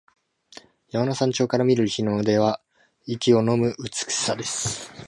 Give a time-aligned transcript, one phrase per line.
[0.89, 2.59] 山の頂上から見る日の出は
[3.05, 4.91] 息をのむ美しさです。